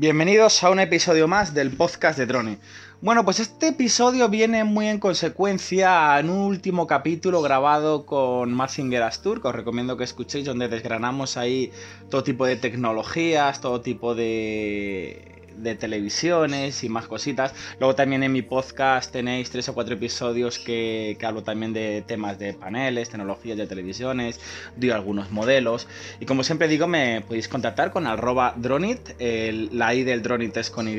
Bienvenidos 0.00 0.62
a 0.62 0.70
un 0.70 0.78
episodio 0.78 1.26
más 1.26 1.54
del 1.54 1.72
podcast 1.72 2.16
de 2.16 2.26
Drone. 2.26 2.58
Bueno, 3.00 3.24
pues 3.24 3.40
este 3.40 3.66
episodio 3.66 4.28
viene 4.28 4.62
muy 4.62 4.86
en 4.86 5.00
consecuencia 5.00 6.20
en 6.20 6.30
un 6.30 6.38
último 6.38 6.86
capítulo 6.86 7.42
grabado 7.42 8.06
con 8.06 8.54
Mazinger 8.54 9.02
Astur, 9.02 9.42
que 9.42 9.48
os 9.48 9.54
recomiendo 9.56 9.96
que 9.96 10.04
escuchéis, 10.04 10.44
donde 10.44 10.68
desgranamos 10.68 11.36
ahí 11.36 11.72
todo 12.10 12.22
tipo 12.22 12.46
de 12.46 12.54
tecnologías, 12.54 13.60
todo 13.60 13.80
tipo 13.80 14.14
de 14.14 15.37
de 15.58 15.74
televisiones 15.74 16.84
y 16.84 16.88
más 16.88 17.06
cositas. 17.06 17.54
Luego 17.78 17.94
también 17.94 18.22
en 18.22 18.32
mi 18.32 18.42
podcast 18.42 19.12
tenéis 19.12 19.50
tres 19.50 19.68
o 19.68 19.74
cuatro 19.74 19.94
episodios 19.94 20.58
que, 20.58 21.16
hablo 21.22 21.42
también 21.42 21.72
de 21.72 22.02
temas 22.06 22.38
de 22.38 22.54
paneles, 22.54 23.10
tecnologías 23.10 23.58
de 23.58 23.66
televisiones, 23.66 24.40
doy 24.76 24.90
algunos 24.90 25.30
modelos. 25.30 25.86
Y 26.20 26.26
como 26.26 26.42
siempre 26.42 26.68
digo, 26.68 26.86
me 26.86 27.22
podéis 27.26 27.48
contactar 27.48 27.90
con 27.90 28.06
arroba 28.06 28.54
dronit, 28.56 29.00
la 29.20 29.94
I 29.94 30.04
del 30.04 30.22
dronit 30.22 30.56
es 30.56 30.70
con 30.70 30.88
Y, 30.88 30.98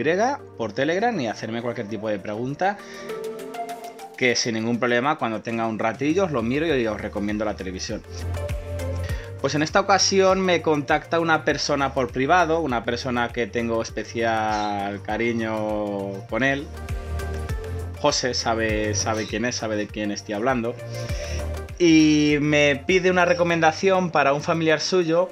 por 0.57 0.73
Telegram 0.73 1.19
y 1.19 1.27
hacerme 1.27 1.61
cualquier 1.61 1.87
tipo 1.87 2.09
de 2.09 2.19
pregunta 2.19 2.77
que 4.17 4.35
sin 4.35 4.55
ningún 4.55 4.79
problema 4.79 5.17
cuando 5.17 5.41
tenga 5.41 5.65
un 5.65 5.79
ratillo 5.79 6.25
os 6.25 6.31
lo 6.31 6.43
miro 6.43 6.65
y 6.75 6.85
os 6.87 6.99
recomiendo 6.99 7.45
la 7.45 7.55
televisión. 7.55 8.01
Pues 9.41 9.55
en 9.55 9.63
esta 9.63 9.79
ocasión 9.79 10.41
me 10.41 10.61
contacta 10.61 11.19
una 11.21 11.45
persona 11.45 11.93
por 11.93 12.11
privado, 12.11 12.59
una 12.59 12.83
persona 12.83 13.29
que 13.29 13.47
tengo 13.47 13.81
especial 13.81 15.01
cariño 15.01 16.27
con 16.29 16.43
él. 16.43 16.67
José 18.01 18.33
sabe, 18.33 18.93
sabe 18.95 19.27
quién 19.27 19.45
es, 19.45 19.55
sabe 19.55 19.77
de 19.77 19.87
quién 19.87 20.11
estoy 20.11 20.35
hablando. 20.35 20.75
Y 21.77 22.35
me 22.41 22.83
pide 22.85 23.11
una 23.11 23.23
recomendación 23.23 24.11
para 24.11 24.33
un 24.33 24.41
familiar 24.41 24.81
suyo 24.81 25.29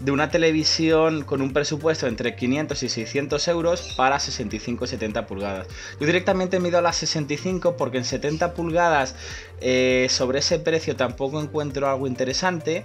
de 0.00 0.10
una 0.12 0.30
televisión 0.30 1.22
con 1.24 1.42
un 1.42 1.52
presupuesto 1.52 2.06
entre 2.06 2.34
500 2.34 2.82
y 2.82 2.88
600 2.88 3.48
euros 3.48 3.94
para 3.96 4.18
65 4.18 4.86
70 4.86 5.26
pulgadas. 5.26 5.68
Yo 6.00 6.06
directamente 6.06 6.58
mido 6.58 6.78
a 6.78 6.82
las 6.82 6.96
65 6.96 7.76
porque 7.76 7.98
en 7.98 8.04
70 8.04 8.54
pulgadas 8.54 9.14
eh, 9.60 10.06
sobre 10.10 10.40
ese 10.40 10.58
precio 10.58 10.96
tampoco 10.96 11.40
encuentro 11.40 11.88
algo 11.88 12.06
interesante. 12.06 12.84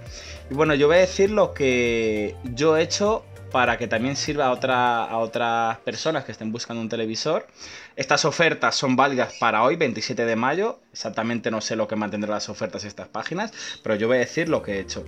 Y 0.50 0.54
bueno, 0.54 0.74
yo 0.74 0.86
voy 0.88 0.96
a 0.96 1.00
decir 1.00 1.30
lo 1.30 1.54
que 1.54 2.34
yo 2.54 2.76
he 2.76 2.82
hecho 2.82 3.24
para 3.50 3.78
que 3.78 3.86
también 3.86 4.16
sirva 4.16 4.46
a, 4.46 5.04
a 5.04 5.18
otras 5.18 5.78
personas 5.78 6.24
que 6.24 6.32
estén 6.32 6.52
buscando 6.52 6.82
un 6.82 6.90
televisor. 6.90 7.46
Estas 7.94 8.26
ofertas 8.26 8.74
son 8.74 8.96
válidas 8.96 9.34
para 9.40 9.62
hoy, 9.62 9.76
27 9.76 10.26
de 10.26 10.36
mayo. 10.36 10.80
Exactamente 10.92 11.50
no 11.50 11.62
sé 11.62 11.76
lo 11.76 11.88
que 11.88 11.96
mantendrán 11.96 12.34
las 12.34 12.50
ofertas 12.50 12.84
estas 12.84 13.08
páginas, 13.08 13.52
pero 13.82 13.94
yo 13.94 14.08
voy 14.08 14.18
a 14.18 14.20
decir 14.20 14.50
lo 14.50 14.62
que 14.62 14.74
he 14.74 14.80
hecho. 14.80 15.04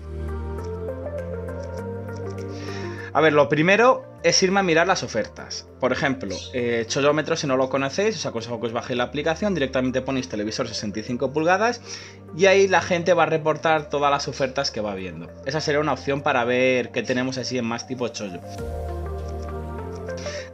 A 3.13 3.21
ver, 3.21 3.33
lo 3.33 3.49
primero 3.49 4.05
es 4.23 4.43
irme 4.43 4.61
a 4.61 4.63
mirar 4.63 4.87
las 4.87 5.03
ofertas. 5.03 5.67
Por 5.81 5.93
ejemplo, 5.93 6.35
eh, 6.53 6.87
si 6.89 7.47
no 7.47 7.57
lo 7.57 7.71
conocéis, 7.71 8.17
os 8.17 8.27
aconsejo 8.27 8.61
que 8.61 8.67
os 8.67 8.73
bajéis 8.73 8.99
la 8.99 9.05
aplicación, 9.05 9.55
directamente 9.55 10.03
ponéis 10.03 10.29
televisor 10.29 10.69
65 10.69 11.33
pulgadas 11.33 11.81
y 12.37 12.47
ahí 12.47 12.69
la 12.69 12.83
gente 12.83 13.15
va 13.15 13.25
a 13.25 13.27
reportar 13.27 13.89
todas 13.89 14.11
las 14.11 14.29
ofertas 14.29 14.71
que 14.71 14.81
va 14.81 14.95
viendo. 14.95 15.31
Esa 15.47 15.61
sería 15.61 15.81
una 15.81 15.93
opción 15.93 16.23
para 16.23 16.45
ver 16.45 16.91
qué 16.91 17.03
tenemos 17.03 17.39
así 17.39 17.59
en 17.59 17.65
más 17.65 17.87
tipo 17.87 18.09
chollo. 18.09 18.41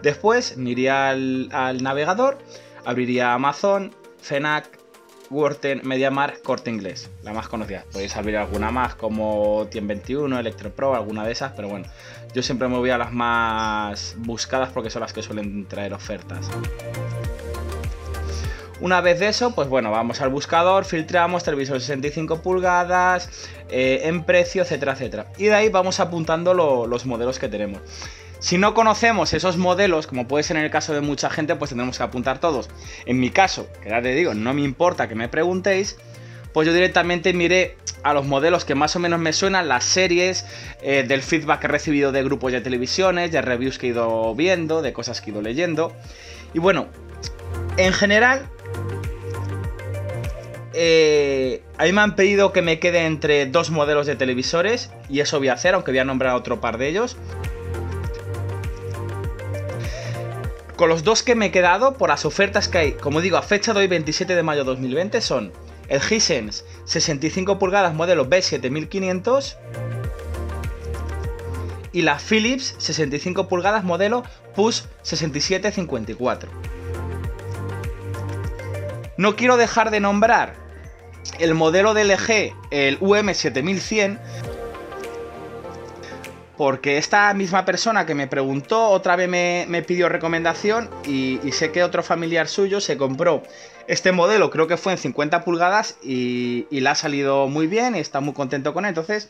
Después 0.02 0.56
me 0.56 0.70
iría 0.70 1.08
al, 1.08 1.48
al 1.52 1.82
navegador, 1.82 2.38
abriría 2.84 3.32
Amazon, 3.32 3.94
FENAC, 4.20 4.83
Worten, 5.34 5.80
MediaMark, 5.82 6.42
Corte 6.42 6.70
Inglés, 6.70 7.10
la 7.24 7.32
más 7.32 7.48
conocida. 7.48 7.84
Podéis 7.92 8.16
abrir 8.16 8.36
alguna 8.36 8.70
más 8.70 8.94
como 8.94 9.68
Tien21, 9.68 10.38
Electropro, 10.38 10.94
alguna 10.94 11.24
de 11.24 11.32
esas, 11.32 11.52
pero 11.52 11.68
bueno, 11.68 11.86
yo 12.32 12.42
siempre 12.42 12.68
me 12.68 12.78
voy 12.78 12.90
a 12.90 12.98
las 12.98 13.12
más 13.12 14.14
buscadas 14.18 14.70
porque 14.70 14.90
son 14.90 15.00
las 15.02 15.12
que 15.12 15.22
suelen 15.22 15.66
traer 15.66 15.92
ofertas. 15.92 16.48
Una 18.80 19.00
vez 19.00 19.18
de 19.18 19.28
eso, 19.28 19.54
pues 19.54 19.68
bueno, 19.68 19.90
vamos 19.90 20.20
al 20.20 20.28
buscador, 20.28 20.84
filtramos 20.84 21.42
televisor 21.42 21.80
65 21.80 22.40
pulgadas, 22.40 23.28
eh, 23.70 24.02
en 24.04 24.22
precio, 24.24 24.62
etcétera, 24.62 24.92
etcétera. 24.92 25.26
Y 25.36 25.46
de 25.46 25.54
ahí 25.54 25.68
vamos 25.68 25.98
apuntando 25.98 26.54
los 26.54 27.06
modelos 27.06 27.38
que 27.40 27.48
tenemos. 27.48 27.80
Si 28.44 28.58
no 28.58 28.74
conocemos 28.74 29.32
esos 29.32 29.56
modelos, 29.56 30.06
como 30.06 30.28
puede 30.28 30.44
ser 30.44 30.58
en 30.58 30.64
el 30.64 30.70
caso 30.70 30.92
de 30.92 31.00
mucha 31.00 31.30
gente, 31.30 31.56
pues 31.56 31.70
tendremos 31.70 31.96
que 31.96 32.04
apuntar 32.04 32.40
todos. 32.40 32.68
En 33.06 33.18
mi 33.18 33.30
caso, 33.30 33.66
que 33.82 33.88
ya 33.88 34.02
te 34.02 34.14
digo, 34.14 34.34
no 34.34 34.52
me 34.52 34.60
importa 34.60 35.08
que 35.08 35.14
me 35.14 35.30
preguntéis, 35.30 35.96
pues 36.52 36.66
yo 36.66 36.74
directamente 36.74 37.32
miré 37.32 37.78
a 38.02 38.12
los 38.12 38.26
modelos 38.26 38.66
que 38.66 38.74
más 38.74 38.94
o 38.96 38.98
menos 38.98 39.18
me 39.18 39.32
suenan, 39.32 39.66
las 39.66 39.84
series, 39.84 40.44
eh, 40.82 41.06
del 41.08 41.22
feedback 41.22 41.60
que 41.60 41.68
he 41.68 41.70
recibido 41.70 42.12
de 42.12 42.22
grupos 42.22 42.52
de 42.52 42.60
televisiones, 42.60 43.32
de 43.32 43.40
reviews 43.40 43.78
que 43.78 43.86
he 43.86 43.90
ido 43.92 44.34
viendo, 44.34 44.82
de 44.82 44.92
cosas 44.92 45.22
que 45.22 45.30
he 45.30 45.32
ido 45.32 45.40
leyendo. 45.40 45.96
Y 46.52 46.58
bueno, 46.58 46.88
en 47.78 47.94
general, 47.94 48.46
eh, 50.74 51.62
a 51.78 51.84
mí 51.84 51.92
me 51.92 52.02
han 52.02 52.14
pedido 52.14 52.52
que 52.52 52.60
me 52.60 52.78
quede 52.78 53.06
entre 53.06 53.46
dos 53.46 53.70
modelos 53.70 54.06
de 54.06 54.16
televisores, 54.16 54.90
y 55.08 55.20
eso 55.20 55.38
voy 55.38 55.48
a 55.48 55.54
hacer, 55.54 55.72
aunque 55.72 55.92
voy 55.92 56.00
a 56.00 56.04
nombrar 56.04 56.34
otro 56.34 56.60
par 56.60 56.76
de 56.76 56.88
ellos. 56.88 57.16
Con 60.76 60.88
los 60.88 61.04
dos 61.04 61.22
que 61.22 61.36
me 61.36 61.46
he 61.46 61.50
quedado, 61.52 61.94
por 61.94 62.08
las 62.08 62.24
ofertas 62.24 62.68
que 62.68 62.78
hay, 62.78 62.92
como 62.92 63.20
digo, 63.20 63.36
a 63.36 63.42
fecha 63.42 63.72
de 63.72 63.80
hoy, 63.80 63.86
27 63.86 64.34
de 64.34 64.42
mayo 64.42 64.64
de 64.64 64.70
2020, 64.70 65.20
son 65.20 65.52
el 65.88 66.00
Hisense 66.00 66.64
65 66.84 67.58
pulgadas 67.58 67.94
modelo 67.94 68.28
B7500 68.28 69.56
y 71.92 72.02
la 72.02 72.18
Philips 72.18 72.74
65 72.78 73.46
pulgadas 73.46 73.84
modelo 73.84 74.24
Push 74.56 74.82
6754. 75.02 76.50
No 79.16 79.36
quiero 79.36 79.56
dejar 79.56 79.92
de 79.92 80.00
nombrar 80.00 80.56
el 81.38 81.54
modelo 81.54 81.94
de 81.94 82.04
LG, 82.04 82.52
el 82.72 82.98
UM7100, 82.98 84.18
porque 86.56 86.98
esta 86.98 87.32
misma 87.34 87.64
persona 87.64 88.06
que 88.06 88.14
me 88.14 88.26
preguntó 88.26 88.88
otra 88.88 89.16
vez 89.16 89.28
me, 89.28 89.82
pidió 89.82 90.08
recomendación 90.08 90.88
y, 91.06 91.38
sé 91.52 91.72
que 91.72 91.82
otro 91.82 92.02
familiar 92.02 92.48
suyo 92.48 92.80
se 92.80 92.96
compró 92.96 93.42
este 93.86 94.12
modelo, 94.12 94.50
creo 94.50 94.66
que 94.66 94.76
fue 94.76 94.92
en 94.92 94.98
50 94.98 95.44
pulgadas 95.44 95.98
y, 96.02 96.66
y 96.70 96.80
le 96.80 96.88
ha 96.88 96.94
salido 96.94 97.48
muy 97.48 97.66
bien 97.66 97.94
y 97.94 97.98
está 97.98 98.20
muy 98.20 98.32
contento 98.32 98.72
con 98.72 98.84
él. 98.86 98.90
Entonces, 98.90 99.28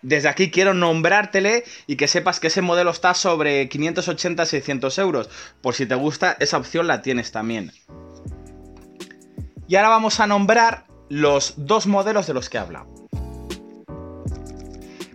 desde 0.00 0.28
aquí 0.28 0.50
quiero 0.50 0.74
nombrártele 0.74 1.64
y 1.86 1.96
que 1.96 2.06
sepas 2.06 2.38
que 2.38 2.46
ese 2.46 2.62
modelo 2.62 2.90
está 2.90 3.14
sobre 3.14 3.68
580-600 3.68 4.98
euros. 5.00 5.28
Por 5.60 5.74
si 5.74 5.86
te 5.86 5.96
gusta, 5.96 6.36
esa 6.38 6.56
opción 6.56 6.86
la 6.86 7.02
tienes 7.02 7.32
también. 7.32 7.72
Y 9.66 9.74
ahora 9.74 9.88
vamos 9.88 10.20
a 10.20 10.28
nombrar 10.28 10.86
los 11.08 11.54
dos 11.56 11.86
modelos 11.86 12.26
de 12.26 12.34
los 12.34 12.48
que 12.48 12.58
he 12.58 12.60
hablado. 12.60 13.05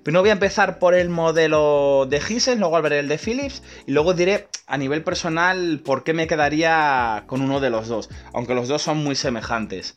Primero 0.04 0.22
voy 0.22 0.32
a 0.32 0.34
empezar 0.34 0.80
por 0.80 0.96
el 0.96 1.10
modelo 1.10 2.08
de 2.10 2.18
Hisense, 2.18 2.56
luego 2.56 2.76
al 2.76 2.82
ver 2.82 2.94
el 2.94 3.08
de 3.08 3.20
Philips 3.20 3.62
y 3.86 3.92
luego 3.92 4.16
diré 4.16 4.48
a 4.66 4.78
nivel 4.78 5.04
personal 5.04 5.80
por 5.86 6.04
qué 6.04 6.14
me 6.14 6.26
quedaría 6.26 7.26
con 7.28 7.42
uno 7.42 7.60
de 7.60 7.70
los 7.70 7.88
dos, 7.88 8.10
aunque 8.34 8.56
los 8.56 8.68
dos 8.68 8.82
son 8.82 8.98
muy 8.98 9.16
semejantes. 9.16 9.94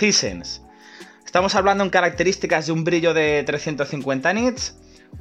Hisense. 0.00 0.62
Estamos 1.26 1.54
hablando 1.54 1.84
en 1.84 1.90
características 1.90 2.64
de 2.66 2.72
un 2.72 2.84
brillo 2.84 3.12
de 3.12 3.42
350 3.44 4.32
nits, 4.32 4.74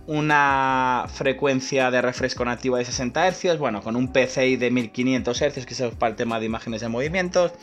una 0.07 1.05
frecuencia 1.07 1.89
de 1.89 2.01
refresco 2.01 2.45
nativa 2.45 2.77
de 2.77 2.85
60 2.85 3.31
Hz, 3.31 3.57
bueno, 3.57 3.81
con 3.81 3.95
un 3.95 4.11
PCI 4.11 4.55
de 4.57 4.71
1500 4.71 5.41
Hz, 5.41 5.65
que 5.65 5.73
es 5.73 5.81
para 5.97 6.11
el 6.11 6.15
tema 6.15 6.39
de 6.39 6.45
imágenes 6.45 6.81
de 6.81 6.89
movimientos. 6.89 7.53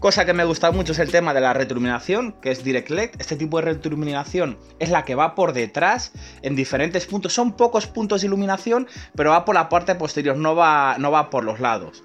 Cosa 0.00 0.24
que 0.24 0.32
me 0.32 0.44
gusta 0.44 0.72
mucho 0.72 0.92
es 0.92 0.98
el 0.98 1.10
tema 1.10 1.34
de 1.34 1.40
la 1.40 1.52
retroiluminación, 1.52 2.32
que 2.40 2.50
es 2.50 2.64
Direct 2.64 2.90
LED. 2.90 3.10
Este 3.18 3.36
tipo 3.36 3.58
de 3.58 3.66
retroiluminación 3.66 4.58
es 4.78 4.90
la 4.90 5.04
que 5.04 5.14
va 5.14 5.34
por 5.34 5.52
detrás, 5.52 6.12
en 6.42 6.56
diferentes 6.56 7.06
puntos. 7.06 7.32
Son 7.32 7.52
pocos 7.52 7.86
puntos 7.86 8.22
de 8.22 8.26
iluminación, 8.26 8.88
pero 9.14 9.30
va 9.30 9.44
por 9.44 9.54
la 9.54 9.68
parte 9.68 9.94
posterior, 9.94 10.36
no 10.36 10.56
va, 10.56 10.96
no 10.98 11.10
va 11.10 11.30
por 11.30 11.44
los 11.44 11.60
lados. 11.60 12.02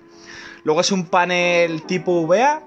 Luego 0.63 0.81
es 0.81 0.91
un 0.91 1.05
panel 1.05 1.83
tipo 1.83 2.27
VA, 2.27 2.61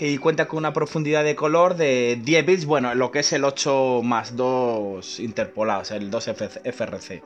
que 0.00 0.18
cuenta 0.18 0.48
con 0.48 0.56
una 0.60 0.72
profundidad 0.72 1.24
de 1.24 1.36
color 1.36 1.76
de 1.76 2.18
10 2.24 2.46
bits, 2.46 2.64
bueno, 2.64 2.94
lo 2.94 3.10
que 3.10 3.18
es 3.18 3.34
el 3.34 3.44
8 3.44 4.00
más 4.02 4.34
2 4.34 5.20
interpolado, 5.20 5.82
o 5.82 5.84
sea, 5.84 5.98
el 5.98 6.10
2 6.10 6.28
FRC. 6.64 7.22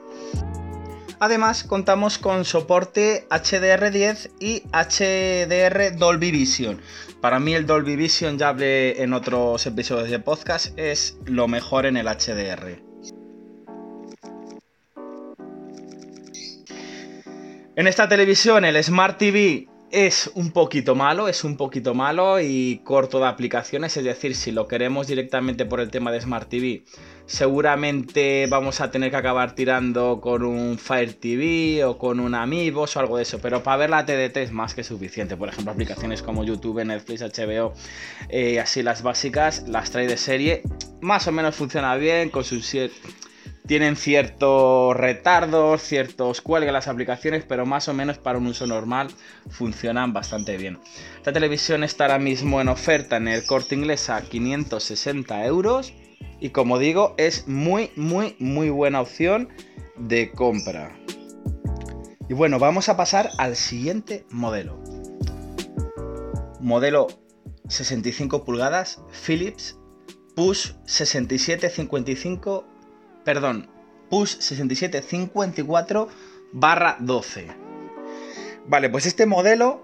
Además, 1.20 1.62
contamos 1.62 2.18
con 2.18 2.44
soporte 2.44 3.28
HDR10 3.30 4.32
y 4.40 4.64
HDR 4.72 5.96
Dolby 5.96 6.32
Vision. 6.32 6.80
Para 7.20 7.38
mí 7.38 7.54
el 7.54 7.64
Dolby 7.64 7.94
Vision, 7.94 8.38
ya 8.38 8.48
hablé 8.48 9.00
en 9.04 9.12
otros 9.12 9.64
episodios 9.66 10.10
de 10.10 10.18
podcast, 10.18 10.76
es 10.76 11.16
lo 11.26 11.46
mejor 11.46 11.86
en 11.86 11.96
el 11.96 12.08
HDR. 12.08 12.82
En 17.76 17.86
esta 17.86 18.08
televisión, 18.08 18.64
el 18.64 18.82
Smart 18.82 19.16
TV 19.16 19.68
es 19.94 20.28
un 20.34 20.50
poquito 20.50 20.96
malo, 20.96 21.28
es 21.28 21.44
un 21.44 21.56
poquito 21.56 21.94
malo 21.94 22.40
y 22.40 22.80
corto 22.82 23.20
de 23.20 23.26
aplicaciones, 23.26 23.96
es 23.96 24.02
decir, 24.02 24.34
si 24.34 24.50
lo 24.50 24.66
queremos 24.66 25.06
directamente 25.06 25.66
por 25.66 25.78
el 25.78 25.88
tema 25.88 26.10
de 26.10 26.20
Smart 26.20 26.48
TV, 26.48 26.82
seguramente 27.26 28.48
vamos 28.50 28.80
a 28.80 28.90
tener 28.90 29.12
que 29.12 29.16
acabar 29.18 29.54
tirando 29.54 30.20
con 30.20 30.42
un 30.42 30.78
Fire 30.78 31.14
TV 31.14 31.84
o 31.84 31.96
con 31.96 32.18
un 32.18 32.34
Amigos 32.34 32.96
o 32.96 33.00
algo 33.00 33.18
de 33.18 33.22
eso, 33.22 33.38
pero 33.38 33.62
para 33.62 33.76
ver 33.76 33.90
la 33.90 34.04
TDT 34.04 34.38
es 34.38 34.50
más 34.50 34.74
que 34.74 34.82
suficiente, 34.82 35.36
por 35.36 35.48
ejemplo, 35.48 35.70
aplicaciones 35.70 36.22
como 36.22 36.42
YouTube, 36.42 36.84
Netflix, 36.84 37.22
HBO, 37.22 37.72
eh, 38.30 38.58
así 38.58 38.82
las 38.82 39.04
básicas, 39.04 39.68
las 39.68 39.92
trae 39.92 40.08
de 40.08 40.16
serie, 40.16 40.62
más 41.02 41.28
o 41.28 41.32
menos 41.32 41.54
funciona 41.54 41.94
bien 41.94 42.30
con 42.30 42.42
sus 42.42 42.66
tienen 43.66 43.96
ciertos 43.96 44.94
retardos, 44.94 45.82
ciertos 45.82 46.42
cuelgues 46.42 46.72
las 46.72 46.86
aplicaciones, 46.86 47.44
pero 47.48 47.64
más 47.64 47.88
o 47.88 47.94
menos 47.94 48.18
para 48.18 48.38
un 48.38 48.46
uso 48.46 48.66
normal 48.66 49.08
funcionan 49.48 50.12
bastante 50.12 50.58
bien. 50.58 50.78
Esta 51.16 51.32
televisión 51.32 51.82
está 51.82 52.04
ahora 52.04 52.18
mismo 52.18 52.60
en 52.60 52.68
oferta 52.68 53.16
en 53.16 53.28
el 53.28 53.46
corte 53.46 53.74
inglés 53.74 54.10
a 54.10 54.20
560 54.20 55.46
euros 55.46 55.94
y 56.40 56.50
como 56.50 56.78
digo 56.78 57.14
es 57.16 57.48
muy 57.48 57.90
muy 57.96 58.36
muy 58.38 58.68
buena 58.68 59.00
opción 59.00 59.48
de 59.96 60.30
compra. 60.32 60.94
Y 62.28 62.34
bueno, 62.34 62.58
vamos 62.58 62.90
a 62.90 62.96
pasar 62.96 63.30
al 63.38 63.56
siguiente 63.56 64.26
modelo. 64.30 64.78
Modelo 66.60 67.06
65 67.68 68.44
pulgadas 68.44 69.00
Philips 69.26 69.78
Push 70.34 70.72
6755 70.84 72.73
perdón, 73.24 73.68
push 74.10 74.36
6754 74.38 76.08
barra 76.52 76.96
12. 77.00 77.48
Vale, 78.66 78.90
pues 78.90 79.06
este 79.06 79.26
modelo 79.26 79.82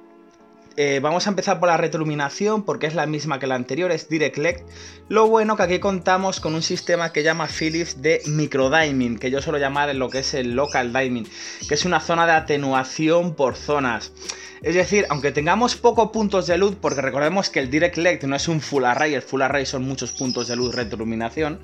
eh, 0.83 0.99
vamos 0.99 1.27
a 1.27 1.31
empezar 1.31 1.61
por 1.61 1.69
la 1.69 1.77
retroiluminación 1.77 2.63
porque 2.63 2.87
es 2.87 2.95
la 2.95 3.05
misma 3.05 3.39
que 3.39 3.47
la 3.47 3.55
anterior, 3.55 3.93
es 3.93 4.09
DirectLect. 4.09 4.67
Lo 5.11 5.29
bueno 5.29 5.55
que 5.55 5.65
aquí 5.65 5.79
contamos 5.79 6.41
con 6.41 6.55
un 6.55 6.63
sistema 6.63 7.13
que 7.13 7.23
llama 7.23 7.49
Philips 7.49 8.01
de 8.01 8.23
microdiming, 8.25 9.19
que 9.19 9.31
yo 9.31 9.43
suelo 9.43 9.59
llamar 9.59 9.95
lo 9.95 10.09
que 10.09 10.21
es 10.21 10.33
el 10.33 10.55
local 10.55 10.95
diming, 10.95 11.29
que 11.69 11.75
es 11.75 11.85
una 11.85 12.01
zona 12.01 12.25
de 12.25 12.33
atenuación 12.33 13.35
por 13.35 13.57
zonas. 13.57 14.15
Es 14.63 14.75
decir, 14.75 15.05
aunque 15.11 15.33
tengamos 15.33 15.75
pocos 15.75 16.13
puntos 16.13 16.47
de 16.47 16.57
luz, 16.57 16.77
porque 16.81 17.03
recordemos 17.03 17.51
que 17.51 17.61
el 17.61 17.71
Direct 17.71 17.99
Light 17.99 18.23
no 18.25 18.37
es 18.37 18.49
un 18.49 18.63
Full 18.63 18.85
Array, 18.85 19.13
el 19.13 19.23
Full 19.23 19.43
Array 19.43 19.67
son 19.67 19.83
muchos 19.83 20.13
puntos 20.13 20.49
de 20.49 20.57
luz 20.57 20.75
retroiluminación, 20.75 21.61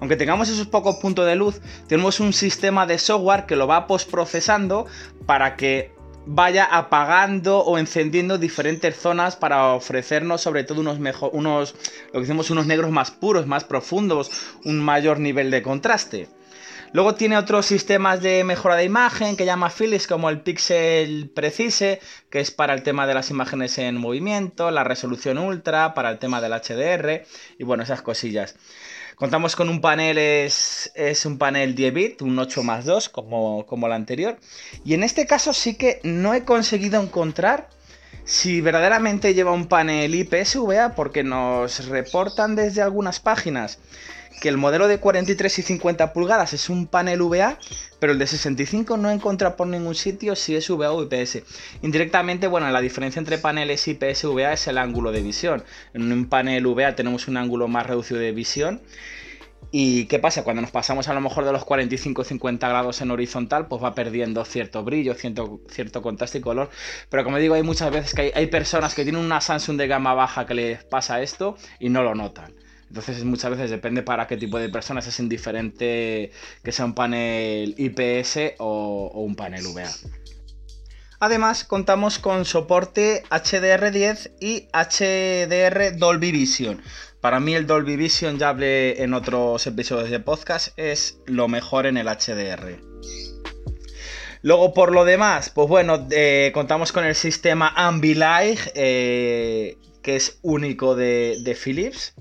aunque 0.00 0.16
tengamos 0.16 0.48
esos 0.48 0.66
pocos 0.66 0.96
puntos 0.96 1.26
de 1.26 1.36
luz, 1.36 1.60
tenemos 1.86 2.18
un 2.18 2.32
sistema 2.32 2.86
de 2.86 2.98
software 2.98 3.44
que 3.44 3.56
lo 3.56 3.66
va 3.66 3.86
postprocesando 3.86 4.86
para 5.26 5.56
que 5.56 5.93
vaya 6.26 6.64
apagando 6.64 7.58
o 7.58 7.78
encendiendo 7.78 8.38
diferentes 8.38 8.96
zonas 8.96 9.36
para 9.36 9.74
ofrecernos 9.74 10.40
sobre 10.40 10.64
todo 10.64 10.80
unos 10.80 10.98
mejor, 10.98 11.30
unos 11.32 11.74
lo 12.06 12.12
que 12.12 12.20
decimos 12.20 12.50
unos 12.50 12.66
negros 12.66 12.90
más 12.90 13.10
puros, 13.10 13.46
más 13.46 13.64
profundos, 13.64 14.30
un 14.64 14.80
mayor 14.80 15.20
nivel 15.20 15.50
de 15.50 15.62
contraste. 15.62 16.28
Luego 16.92 17.16
tiene 17.16 17.36
otros 17.36 17.66
sistemas 17.66 18.22
de 18.22 18.44
mejora 18.44 18.76
de 18.76 18.84
imagen 18.84 19.36
que 19.36 19.44
llama 19.44 19.68
Philips 19.68 20.06
como 20.06 20.30
el 20.30 20.42
Pixel 20.42 21.28
Precise, 21.34 22.00
que 22.30 22.38
es 22.38 22.52
para 22.52 22.72
el 22.72 22.84
tema 22.84 23.08
de 23.08 23.14
las 23.14 23.30
imágenes 23.30 23.78
en 23.78 23.96
movimiento, 23.96 24.70
la 24.70 24.84
resolución 24.84 25.38
ultra, 25.38 25.92
para 25.92 26.10
el 26.10 26.20
tema 26.20 26.40
del 26.40 26.52
HDR 26.52 27.26
y 27.58 27.64
bueno, 27.64 27.82
esas 27.82 28.00
cosillas. 28.00 28.54
Contamos 29.16 29.54
con 29.54 29.68
un 29.68 29.80
panel, 29.80 30.18
es, 30.18 30.90
es 30.94 31.24
un 31.24 31.38
panel 31.38 31.74
10 31.74 31.94
bit, 31.94 32.22
un 32.22 32.38
8 32.38 32.62
más 32.62 32.84
2 32.84 33.08
como, 33.08 33.64
como 33.66 33.86
el 33.86 33.92
anterior. 33.92 34.38
Y 34.84 34.94
en 34.94 35.04
este 35.04 35.26
caso 35.26 35.52
sí 35.52 35.74
que 35.74 36.00
no 36.02 36.34
he 36.34 36.44
conseguido 36.44 37.00
encontrar 37.00 37.68
si 38.24 38.60
verdaderamente 38.60 39.34
lleva 39.34 39.52
un 39.52 39.66
panel 39.66 40.14
IPS-VA 40.14 40.94
porque 40.94 41.22
nos 41.22 41.86
reportan 41.86 42.56
desde 42.56 42.82
algunas 42.82 43.20
páginas 43.20 43.78
que 44.40 44.48
el 44.48 44.56
modelo 44.56 44.88
de 44.88 44.98
43 44.98 45.58
y 45.58 45.62
50 45.62 46.12
pulgadas 46.12 46.52
es 46.52 46.68
un 46.68 46.86
panel 46.86 47.22
VA, 47.22 47.58
pero 47.98 48.12
el 48.12 48.18
de 48.18 48.26
65 48.26 48.96
no 48.96 49.10
encuentra 49.10 49.56
por 49.56 49.66
ningún 49.66 49.94
sitio 49.94 50.36
si 50.36 50.56
es 50.56 50.68
VA 50.68 50.92
o 50.92 51.02
IPS. 51.02 51.42
Indirectamente, 51.82 52.46
bueno, 52.46 52.70
la 52.70 52.80
diferencia 52.80 53.18
entre 53.18 53.38
paneles 53.38 53.86
IPS 53.88 54.24
y 54.24 54.26
VA 54.26 54.52
es 54.52 54.66
el 54.66 54.78
ángulo 54.78 55.12
de 55.12 55.22
visión. 55.22 55.64
En 55.92 56.12
un 56.12 56.28
panel 56.28 56.66
VA 56.66 56.94
tenemos 56.94 57.28
un 57.28 57.36
ángulo 57.36 57.68
más 57.68 57.86
reducido 57.86 58.20
de 58.20 58.32
visión. 58.32 58.82
¿Y 59.70 60.04
qué 60.06 60.18
pasa? 60.18 60.44
Cuando 60.44 60.62
nos 60.62 60.70
pasamos 60.70 61.08
a 61.08 61.14
lo 61.14 61.20
mejor 61.20 61.44
de 61.44 61.52
los 61.52 61.64
45-50 61.64 62.58
grados 62.60 63.00
en 63.00 63.10
horizontal, 63.10 63.66
pues 63.66 63.82
va 63.82 63.94
perdiendo 63.94 64.44
cierto 64.44 64.84
brillo, 64.84 65.14
cierto, 65.14 65.60
cierto 65.68 66.02
contraste 66.02 66.38
y 66.38 66.40
color. 66.42 66.70
Pero 67.08 67.24
como 67.24 67.38
digo, 67.38 67.54
hay 67.54 67.62
muchas 67.62 67.90
veces 67.90 68.14
que 68.14 68.22
hay, 68.22 68.32
hay 68.34 68.46
personas 68.46 68.94
que 68.94 69.04
tienen 69.04 69.24
una 69.24 69.40
Samsung 69.40 69.76
de 69.76 69.86
gama 69.86 70.14
baja 70.14 70.46
que 70.46 70.54
les 70.54 70.84
pasa 70.84 71.22
esto 71.22 71.56
y 71.80 71.88
no 71.88 72.02
lo 72.02 72.14
notan. 72.14 72.54
Entonces 72.94 73.24
muchas 73.24 73.50
veces 73.50 73.70
depende 73.70 74.04
para 74.04 74.28
qué 74.28 74.36
tipo 74.36 74.56
de 74.56 74.68
personas 74.68 75.04
es 75.08 75.18
indiferente 75.18 76.30
que 76.62 76.70
sea 76.70 76.84
un 76.84 76.94
panel 76.94 77.74
IPS 77.76 78.54
o, 78.58 79.10
un 79.16 79.34
panel 79.34 79.64
VA. 79.74 79.90
Además, 81.18 81.64
contamos 81.64 82.20
con 82.20 82.44
soporte 82.44 83.24
HDR10 83.30 84.34
y 84.38 84.68
HDR 84.72 85.98
Dolby 85.98 86.30
Vision. 86.30 86.80
Para 87.20 87.40
mí 87.40 87.56
el 87.56 87.66
Dolby 87.66 87.96
Vision, 87.96 88.38
ya 88.38 88.50
hablé 88.50 89.02
en 89.02 89.12
otros 89.12 89.66
episodios 89.66 90.10
de 90.10 90.20
podcast, 90.20 90.68
es 90.78 91.18
lo 91.26 91.48
mejor 91.48 91.86
en 91.86 91.96
el 91.96 92.06
HDR. 92.06 92.78
Luego, 94.42 94.72
por 94.72 94.92
lo 94.92 95.04
demás, 95.04 95.50
pues 95.50 95.66
bueno, 95.66 96.06
eh, 96.12 96.52
contamos 96.54 96.92
con 96.92 97.04
el 97.04 97.16
sistema 97.16 97.72
Ambilight, 97.74 98.60
eh, 98.76 99.78
que 100.00 100.14
es 100.14 100.38
único 100.42 100.94
de, 100.94 101.38
de 101.42 101.56
Philips. 101.56 102.14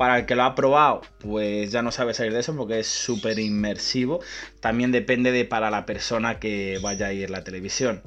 Para 0.00 0.20
el 0.20 0.24
que 0.24 0.34
lo 0.34 0.44
ha 0.44 0.54
probado, 0.54 1.02
pues 1.18 1.72
ya 1.72 1.82
no 1.82 1.92
sabe 1.92 2.14
salir 2.14 2.32
de 2.32 2.40
eso 2.40 2.56
porque 2.56 2.78
es 2.78 2.86
súper 2.86 3.38
inmersivo. 3.38 4.20
También 4.60 4.92
depende 4.92 5.30
de 5.30 5.44
para 5.44 5.70
la 5.70 5.84
persona 5.84 6.38
que 6.38 6.78
vaya 6.82 7.08
a 7.08 7.12
ir 7.12 7.28
la 7.28 7.44
televisión. 7.44 8.00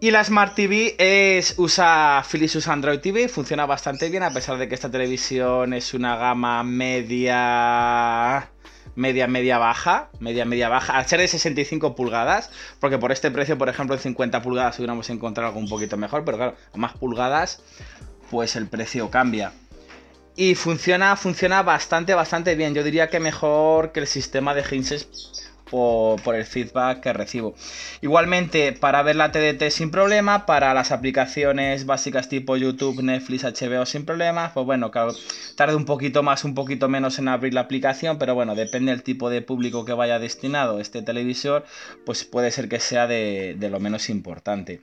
Y 0.00 0.10
la 0.10 0.24
Smart 0.24 0.54
TV 0.54 0.96
es, 0.96 1.58
usa 1.58 2.24
Philips 2.26 2.56
usa 2.56 2.72
Android 2.72 3.00
TV, 3.00 3.28
funciona 3.28 3.66
bastante 3.66 4.08
bien 4.08 4.22
a 4.22 4.32
pesar 4.32 4.56
de 4.56 4.70
que 4.70 4.74
esta 4.74 4.90
televisión 4.90 5.74
es 5.74 5.92
una 5.92 6.16
gama 6.16 6.64
media 6.64 8.48
media, 8.94 9.26
media 9.26 9.58
baja, 9.58 10.08
media, 10.18 10.46
media 10.46 10.70
baja, 10.70 10.96
al 10.96 11.06
ser 11.06 11.20
de 11.20 11.28
65 11.28 11.94
pulgadas, 11.94 12.50
porque 12.80 12.96
por 12.96 13.12
este 13.12 13.30
precio, 13.30 13.58
por 13.58 13.68
ejemplo, 13.68 13.96
en 13.96 14.00
50 14.00 14.40
pulgadas 14.40 14.78
hubiéramos 14.78 15.10
encontrado 15.10 15.48
algo 15.48 15.60
un 15.60 15.68
poquito 15.68 15.98
mejor, 15.98 16.24
pero 16.24 16.38
claro, 16.38 16.56
a 16.72 16.78
más 16.78 16.94
pulgadas, 16.94 17.62
pues 18.30 18.56
el 18.56 18.66
precio 18.66 19.10
cambia. 19.10 19.52
Y 20.36 20.54
funciona, 20.56 21.16
funciona 21.16 21.62
bastante, 21.62 22.14
bastante 22.14 22.54
bien. 22.54 22.74
Yo 22.74 22.82
diría 22.82 23.08
que 23.08 23.20
mejor 23.20 23.92
que 23.92 24.00
el 24.00 24.06
sistema 24.06 24.54
de 24.54 24.64
Hinges 24.70 25.08
por, 25.72 26.34
el 26.34 26.44
feedback 26.44 27.00
que 27.00 27.12
recibo. 27.14 27.54
Igualmente, 28.02 28.72
para 28.72 29.02
ver 29.02 29.16
la 29.16 29.32
TDT 29.32 29.70
sin 29.70 29.90
problema, 29.90 30.44
para 30.44 30.74
las 30.74 30.92
aplicaciones 30.92 31.86
básicas 31.86 32.28
tipo 32.28 32.58
YouTube, 32.58 33.02
Netflix, 33.02 33.44
HBO 33.44 33.86
sin 33.86 34.04
problemas, 34.04 34.52
pues 34.52 34.66
bueno, 34.66 34.90
claro, 34.90 35.14
tarde 35.56 35.74
un 35.74 35.86
poquito 35.86 36.22
más, 36.22 36.44
un 36.44 36.54
poquito 36.54 36.90
menos 36.90 37.18
en 37.18 37.28
abrir 37.28 37.54
la 37.54 37.62
aplicación, 37.62 38.18
pero 38.18 38.34
bueno, 38.34 38.54
depende 38.54 38.92
del 38.92 39.02
tipo 39.02 39.30
de 39.30 39.40
público 39.40 39.86
que 39.86 39.94
vaya 39.94 40.18
destinado 40.18 40.78
este 40.78 41.00
televisor, 41.00 41.64
pues 42.04 42.24
puede 42.24 42.50
ser 42.50 42.68
que 42.68 42.78
sea 42.78 43.06
de, 43.06 43.56
lo 43.58 43.80
menos 43.80 44.10
importante. 44.10 44.82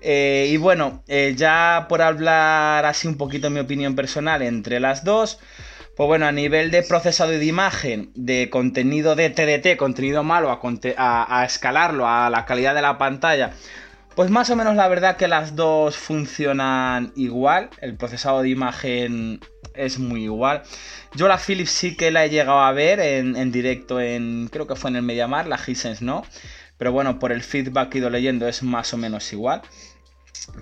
Eh, 0.00 0.48
y 0.50 0.56
bueno, 0.56 1.02
eh, 1.08 1.34
ya 1.36 1.86
por 1.90 2.00
hablar 2.00 2.86
así 2.86 3.06
un 3.06 3.18
poquito 3.18 3.50
mi 3.50 3.60
opinión 3.60 3.94
personal 3.94 4.40
entre 4.40 4.80
las 4.80 5.04
dos, 5.04 5.38
pues 5.96 6.06
bueno, 6.06 6.26
a 6.26 6.32
nivel 6.32 6.70
de 6.70 6.82
procesado 6.82 7.32
de 7.32 7.44
imagen, 7.44 8.10
de 8.14 8.48
contenido 8.48 9.14
de 9.14 9.28
TDT, 9.28 9.76
contenido 9.76 10.22
malo, 10.24 10.50
a, 10.96 11.44
escalarlo 11.44 12.08
a 12.08 12.30
la 12.30 12.46
calidad 12.46 12.74
de 12.74 12.80
la 12.80 12.96
pantalla, 12.96 13.52
pues 14.14 14.30
más 14.30 14.48
o 14.50 14.56
menos 14.56 14.74
la 14.74 14.88
verdad 14.88 15.16
que 15.16 15.28
las 15.28 15.54
dos 15.54 15.96
funcionan 15.96 17.12
igual. 17.14 17.70
El 17.80 17.96
procesado 17.96 18.42
de 18.42 18.48
imagen 18.48 19.40
es 19.74 19.98
muy 19.98 20.24
igual. 20.24 20.62
Yo 21.14 21.28
la 21.28 21.38
Philips 21.38 21.70
sí 21.70 21.96
que 21.96 22.10
la 22.10 22.24
he 22.24 22.30
llegado 22.30 22.60
a 22.60 22.72
ver 22.72 23.00
en, 23.00 23.52
directo 23.52 24.00
en, 24.00 24.48
creo 24.50 24.66
que 24.66 24.76
fue 24.76 24.90
en 24.90 24.96
el 24.96 25.02
Mediamar, 25.02 25.46
la 25.46 25.60
Hisense 25.66 26.04
no. 26.04 26.24
Pero 26.78 26.92
bueno, 26.92 27.18
por 27.18 27.32
el 27.32 27.42
feedback 27.42 27.90
que 27.90 27.98
he 27.98 28.00
ido 28.00 28.10
leyendo 28.10 28.48
es 28.48 28.62
más 28.62 28.92
o 28.92 28.96
menos 28.96 29.32
igual. 29.32 29.62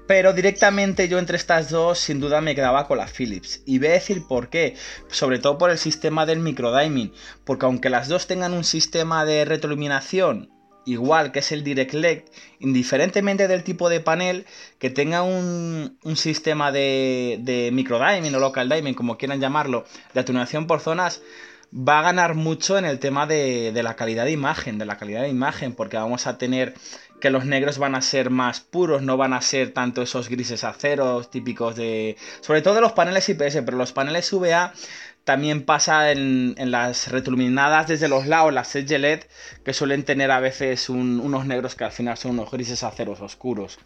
Pero 0.07 0.33
directamente 0.33 1.09
yo 1.09 1.19
entre 1.19 1.37
estas 1.37 1.71
dos 1.71 1.99
sin 1.99 2.21
duda 2.21 2.41
me 2.41 2.55
quedaba 2.55 2.87
con 2.87 2.99
la 2.99 3.07
Philips. 3.07 3.63
Y 3.67 3.79
voy 3.79 3.89
a 3.89 3.93
decir 3.93 4.27
por 4.27 4.49
qué. 4.49 4.77
Sobre 5.09 5.39
todo 5.39 5.59
por 5.59 5.71
el 5.71 5.79
sistema 5.79 6.27
del 6.27 6.41
microdiming. 6.41 7.13
Porque 7.45 7.67
aunque 7.67 7.91
las 7.91 8.09
dos 8.09 8.27
tengan 8.27 8.53
un 8.55 8.65
sistema 8.65 9.25
de 9.25 9.45
retroiluminación 9.45 10.51
igual 10.87 11.31
que 11.31 11.41
es 11.41 11.53
el 11.53 11.63
DirectLect, 11.63 12.33
indiferentemente 12.59 13.49
del 13.49 13.65
tipo 13.65 13.89
de 13.89 14.01
panel, 14.01 14.47
que 14.79 14.91
tenga 14.91 15.23
un, 15.23 15.99
sistema 16.15 16.73
de, 16.73 17.39
de 17.43 17.71
microdiming 17.73 18.35
o 18.35 18.39
local 18.39 18.69
diming, 18.69 18.95
como 18.95 19.19
quieran 19.19 19.41
llamarlo, 19.41 19.85
de 20.15 20.21
atenuación 20.21 20.67
por 20.67 20.81
zonas, 20.81 21.23
va 21.73 22.01
a 22.01 22.03
ganar 22.03 22.35
mucho 22.35 22.79
en 22.79 22.85
el 22.85 22.99
tema 22.99 23.27
de 23.27 23.79
la 23.83 23.95
calidad 23.95 24.25
de 24.25 24.33
imagen, 24.33 24.79
de 24.79 24.87
la 24.87 24.97
calidad 24.97 25.23
de 25.23 25.29
imagen, 25.29 25.75
porque 25.75 25.97
vamos 25.97 26.27
a 26.27 26.39
tener 26.39 26.75
que 27.21 27.31
los 27.31 27.45
negros 27.45 27.79
van 27.79 27.95
a 27.95 28.03
ser 28.03 28.31
más 28.31 28.61
puros, 28.61 29.03
no 29.03 29.17
van 29.17 29.33
a 29.33 29.41
ser 29.41 29.73
tanto 29.73 30.03
esos 30.03 30.29
grises 30.29 30.65
aceros 30.65 31.31
típicos 31.31 31.77
de... 31.77 32.17
Sobre 32.41 32.63
todo 32.63 32.75
de 32.75 32.81
los 32.81 32.93
paneles 32.93 33.29
IPS, 33.29 33.63
pero 33.65 33.77
los 33.77 33.93
paneles 33.93 34.33
VA 34.33 34.73
también 35.25 35.63
pasa 35.65 36.11
en, 36.11 36.55
las 36.71 37.09
retroiluminadas 37.09 37.87
desde 37.87 38.09
los 38.09 38.27
lados, 38.27 38.53
las 38.53 38.75
Edge 38.75 38.99
LED, 38.99 39.21
que 39.65 39.73
suelen 39.73 40.05
tener 40.05 40.31
a 40.31 40.41
veces 40.41 40.89
unos 40.89 41.47
negros 41.47 41.75
que 41.75 41.85
al 41.85 41.93
final 41.93 42.17
son 42.17 42.33
unos 42.33 42.51
grises 42.51 42.83
aceros 42.83 43.21
oscuros. 43.21 43.79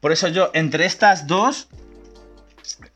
Por 0.00 0.12
eso 0.12 0.28
yo, 0.28 0.50
entre 0.54 0.86
estas 0.86 1.26
dos, 1.26 1.68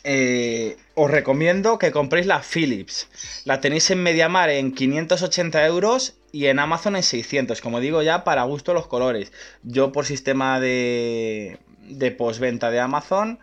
eh, 0.04 0.76
os 0.94 1.10
recomiendo 1.10 1.78
que 1.78 1.90
compréis 1.90 2.26
la 2.26 2.42
Philips. 2.42 3.08
La 3.44 3.60
tenéis 3.60 3.90
en 3.90 4.02
Mediamar 4.02 4.50
en 4.50 4.72
580 4.72 5.66
euros 5.66 6.14
y 6.34 6.48
en 6.48 6.58
Amazon 6.58 6.96
en 6.96 7.04
600. 7.04 7.60
Como 7.60 7.78
digo 7.78 8.02
ya, 8.02 8.24
para 8.24 8.42
gusto 8.42 8.74
los 8.74 8.88
colores. 8.88 9.32
Yo 9.62 9.92
por 9.92 10.04
sistema 10.04 10.58
de, 10.58 11.58
de 11.82 12.10
postventa 12.10 12.72
de 12.72 12.80
Amazon 12.80 13.38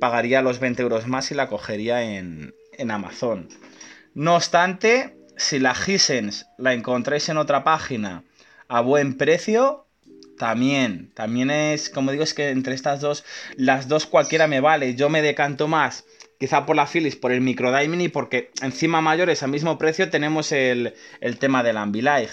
pagaría 0.00 0.40
los 0.40 0.58
20 0.58 0.80
euros 0.80 1.06
más 1.06 1.30
y 1.30 1.34
la 1.34 1.48
cogería 1.48 2.02
en, 2.02 2.54
en 2.78 2.90
Amazon. 2.90 3.50
No 4.14 4.36
obstante, 4.36 5.14
si 5.36 5.58
la 5.58 5.74
Hisense 5.74 6.46
la 6.56 6.72
encontráis 6.72 7.28
en 7.28 7.36
otra 7.36 7.64
página 7.64 8.24
a 8.66 8.80
buen 8.80 9.18
precio, 9.18 9.84
también, 10.38 11.10
también 11.12 11.50
es, 11.50 11.90
como 11.90 12.12
digo, 12.12 12.24
es 12.24 12.32
que 12.32 12.48
entre 12.48 12.74
estas 12.74 13.02
dos, 13.02 13.24
las 13.56 13.88
dos 13.88 14.06
cualquiera 14.06 14.46
me 14.46 14.60
vale. 14.60 14.94
Yo 14.94 15.10
me 15.10 15.20
decanto 15.20 15.68
más, 15.68 16.06
quizá 16.42 16.66
por 16.66 16.74
la 16.74 16.88
Philips, 16.88 17.14
por 17.14 17.30
el 17.30 17.40
Micro 17.40 17.70
Mini, 17.86 18.08
porque 18.08 18.50
encima 18.62 19.00
mayores 19.00 19.44
al 19.44 19.50
mismo 19.52 19.78
precio 19.78 20.10
tenemos 20.10 20.50
el, 20.50 20.92
el 21.20 21.38
tema 21.38 21.62
del 21.62 21.76
Ambilight. 21.76 22.30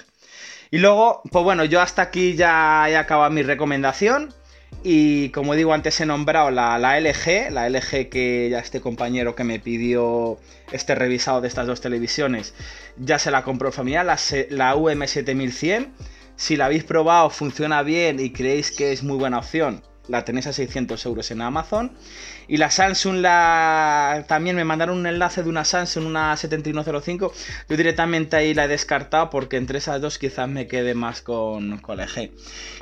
Y 0.72 0.80
luego, 0.80 1.22
pues 1.32 1.44
bueno, 1.44 1.64
yo 1.64 1.80
hasta 1.80 2.02
aquí 2.02 2.34
ya 2.34 2.90
he 2.90 2.98
acabado 2.98 3.30
mi 3.30 3.44
recomendación. 3.44 4.34
Y 4.82 5.30
como 5.30 5.54
digo, 5.54 5.74
antes 5.74 6.02
he 6.02 6.08
nombrado 6.08 6.50
la, 6.50 6.80
LG, 7.00 7.52
la 7.52 7.70
LG 7.70 8.10
que 8.10 8.48
ya 8.50 8.58
este 8.58 8.82
compañero 8.82 9.36
que 9.36 9.44
me 9.44 9.60
pidió 9.60 10.40
este 10.72 10.96
revisado 10.96 11.42
de 11.42 11.48
estas 11.48 11.68
dos 11.68 11.80
televisiones, 11.80 12.56
ya 12.98 13.20
se 13.20 13.30
la 13.30 13.44
compró 13.44 13.72
familiar, 13.72 14.08
la, 14.08 14.18
la 14.50 14.76
UM7100. 14.76 15.90
Si 16.36 16.58
la 16.58 16.66
habéis 16.66 16.84
probado, 16.84 17.30
funciona 17.30 17.84
bien 17.84 18.20
y 18.20 18.32
creéis 18.32 18.72
que 18.72 18.92
es 18.92 19.04
muy 19.04 19.18
buena 19.18 19.38
opción, 19.38 19.84
la 20.10 20.26
tenéis 20.26 20.48
a 20.48 20.54
600 20.54 21.06
euros 21.06 21.32
en 21.32 21.42
Amazon. 21.42 21.92
Y 22.48 22.58
la 22.58 22.72
Samsung, 22.72 23.18
la... 23.18 24.26
también 24.28 24.56
me 24.56 24.66
mandaron 24.66 24.98
un 24.98 25.08
enlace 25.08 25.44
de 25.44 25.50
una 25.50 25.64
Samsung, 25.64 26.08
una 26.08 26.36
7105. 26.36 27.32
Yo 27.70 27.78
directamente 27.78 28.36
ahí 28.36 28.54
la 28.54 28.66
he 28.66 28.68
descartado 28.68 29.30
porque 29.30 29.58
entre 29.58 29.78
esas 29.78 30.02
dos 30.02 30.18
quizás 30.18 30.50
me 30.50 30.68
quede 30.68 30.96
más 30.96 31.22
con, 31.22 31.78
con 31.78 31.98
la. 31.98 32.10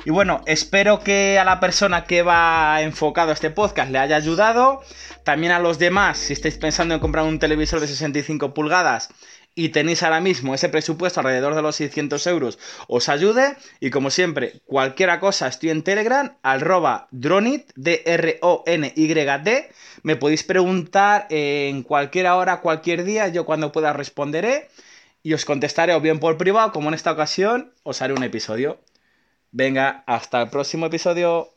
Y 0.04 0.10
bueno, 0.10 0.42
espero 0.46 1.00
que 1.00 1.38
a 1.38 1.44
la 1.44 1.60
persona 1.60 2.04
que 2.04 2.22
va 2.22 2.80
enfocado 2.80 3.30
a 3.30 3.34
este 3.34 3.50
podcast 3.50 3.90
le 3.90 3.98
haya 3.98 4.16
ayudado. 4.16 4.80
También 5.24 5.52
a 5.52 5.58
los 5.58 5.78
demás, 5.78 6.16
si 6.16 6.32
estáis 6.32 6.56
pensando 6.56 6.94
en 6.94 7.00
comprar 7.00 7.24
un 7.26 7.38
televisor 7.38 7.80
de 7.80 7.86
65 7.86 8.54
pulgadas, 8.54 9.10
y 9.58 9.70
tenéis 9.70 10.04
ahora 10.04 10.20
mismo 10.20 10.54
ese 10.54 10.68
presupuesto 10.68 11.18
alrededor 11.18 11.56
de 11.56 11.62
los 11.62 11.74
600 11.74 12.24
euros, 12.28 12.60
os 12.86 13.08
ayude. 13.08 13.56
Y 13.80 13.90
como 13.90 14.10
siempre, 14.10 14.60
cualquier 14.66 15.18
cosa, 15.18 15.48
estoy 15.48 15.70
en 15.70 15.82
Telegram, 15.82 16.36
arroba 16.44 17.08
dronit, 17.10 17.72
D-R-O-N-Y-D. 17.74 19.68
Me 20.04 20.14
podéis 20.14 20.44
preguntar 20.44 21.26
en 21.30 21.82
cualquier 21.82 22.28
hora, 22.28 22.60
cualquier 22.60 23.02
día, 23.02 23.26
yo 23.26 23.44
cuando 23.44 23.72
pueda 23.72 23.92
responderé. 23.92 24.68
Y 25.24 25.34
os 25.34 25.44
contestaré 25.44 25.92
o 25.92 26.00
bien 26.00 26.20
por 26.20 26.38
privado, 26.38 26.70
como 26.70 26.86
en 26.90 26.94
esta 26.94 27.10
ocasión, 27.10 27.72
os 27.82 28.00
haré 28.00 28.14
un 28.14 28.22
episodio. 28.22 28.78
Venga, 29.50 30.04
hasta 30.06 30.40
el 30.40 30.50
próximo 30.50 30.86
episodio. 30.86 31.52